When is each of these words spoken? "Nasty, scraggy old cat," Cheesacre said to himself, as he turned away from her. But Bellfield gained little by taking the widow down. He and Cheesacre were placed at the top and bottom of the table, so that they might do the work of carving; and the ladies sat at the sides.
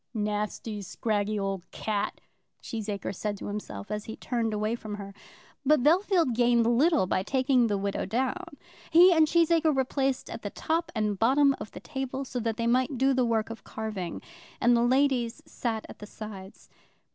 "Nasty, 0.15 0.81
scraggy 0.81 1.37
old 1.37 1.69
cat," 1.69 2.21
Cheesacre 2.63 3.13
said 3.13 3.37
to 3.37 3.45
himself, 3.45 3.91
as 3.91 4.05
he 4.05 4.15
turned 4.15 4.51
away 4.51 4.73
from 4.73 4.95
her. 4.95 5.13
But 5.63 5.83
Bellfield 5.83 6.33
gained 6.33 6.65
little 6.65 7.05
by 7.05 7.21
taking 7.21 7.67
the 7.67 7.77
widow 7.77 8.07
down. 8.07 8.57
He 8.89 9.13
and 9.13 9.27
Cheesacre 9.27 9.75
were 9.75 9.85
placed 9.85 10.27
at 10.27 10.41
the 10.41 10.49
top 10.49 10.91
and 10.95 11.19
bottom 11.19 11.55
of 11.59 11.69
the 11.73 11.79
table, 11.79 12.25
so 12.25 12.39
that 12.39 12.57
they 12.57 12.65
might 12.65 12.97
do 12.97 13.13
the 13.13 13.25
work 13.25 13.51
of 13.51 13.63
carving; 13.63 14.23
and 14.59 14.75
the 14.75 14.81
ladies 14.81 15.43
sat 15.45 15.85
at 15.87 15.99
the 15.99 16.07
sides. 16.07 16.67